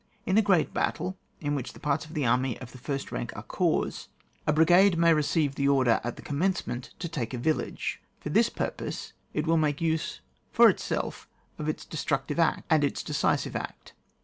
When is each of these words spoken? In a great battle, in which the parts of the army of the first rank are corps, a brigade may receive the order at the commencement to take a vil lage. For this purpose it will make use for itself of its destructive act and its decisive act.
In 0.25 0.35
a 0.35 0.41
great 0.41 0.73
battle, 0.73 1.15
in 1.41 1.53
which 1.53 1.73
the 1.73 1.79
parts 1.79 2.05
of 2.05 2.15
the 2.15 2.25
army 2.25 2.59
of 2.59 2.71
the 2.71 2.79
first 2.79 3.11
rank 3.11 3.31
are 3.35 3.43
corps, 3.43 4.07
a 4.47 4.51
brigade 4.51 4.97
may 4.97 5.13
receive 5.13 5.53
the 5.53 5.67
order 5.67 6.01
at 6.03 6.15
the 6.15 6.23
commencement 6.23 6.91
to 6.97 7.07
take 7.07 7.35
a 7.35 7.37
vil 7.37 7.57
lage. 7.57 8.01
For 8.19 8.29
this 8.31 8.49
purpose 8.49 9.13
it 9.35 9.45
will 9.45 9.57
make 9.57 9.79
use 9.79 10.19
for 10.51 10.69
itself 10.69 11.29
of 11.59 11.69
its 11.69 11.85
destructive 11.85 12.39
act 12.39 12.63
and 12.67 12.83
its 12.83 13.03
decisive 13.03 13.55
act. 13.55 13.93